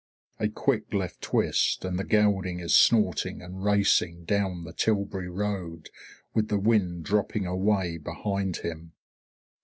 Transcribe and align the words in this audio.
A 0.39 0.49
quick 0.49 0.95
left 0.95 1.21
twist, 1.21 1.85
and 1.85 1.99
the 1.99 2.03
gelding 2.03 2.59
is 2.59 2.75
snorting 2.75 3.43
and 3.43 3.63
racing 3.63 4.25
down 4.25 4.63
the 4.63 4.73
Tilbury 4.73 5.29
road 5.29 5.91
with 6.33 6.47
the 6.47 6.57
wind 6.57 7.05
dropping 7.05 7.45
away 7.45 7.97
behind 7.99 8.57
him. 8.65 8.93